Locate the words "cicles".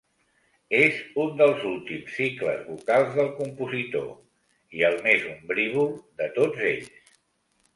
2.21-2.63